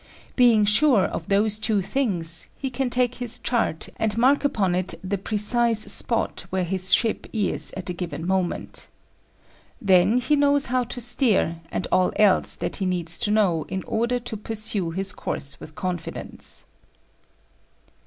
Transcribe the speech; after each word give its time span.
Being 0.35 0.65
sure 0.65 1.03
of 1.05 1.27
those 1.27 1.59
two 1.59 1.83
things, 1.83 2.47
he 2.57 2.71
can 2.71 2.89
take 2.89 3.13
his 3.21 3.37
chart 3.37 3.87
and 3.97 4.17
mark 4.17 4.43
upon 4.43 4.73
it 4.73 4.95
the 5.03 5.19
precise 5.19 5.81
spot 5.93 6.47
where 6.49 6.63
his 6.63 6.91
ship 6.91 7.27
is 7.31 7.71
at 7.77 7.87
a 7.87 7.93
given 7.93 8.25
moment. 8.25 8.87
Then 9.79 10.17
he 10.17 10.35
knows 10.35 10.65
how 10.73 10.85
to 10.85 10.99
steer, 11.01 11.61
and 11.71 11.87
all 11.91 12.11
else 12.15 12.55
that 12.55 12.77
he 12.77 12.85
needs 12.87 13.19
to 13.19 13.29
know 13.29 13.65
in 13.69 13.83
order 13.83 14.17
to 14.17 14.37
pursue 14.37 14.89
his 14.89 15.11
course 15.11 15.59
with 15.59 15.75
confidence. 15.75 16.65